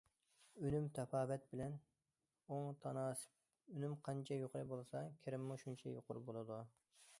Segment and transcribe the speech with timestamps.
[0.67, 1.75] ئۈنۈم تاپاۋەت بىلەن
[2.55, 6.63] ئوڭ تاناسىپ، ئۈنۈم قانچە يۇقىرى بولسا، كىرىممۇ شۇنچە يۇقىرى بولىدۇ.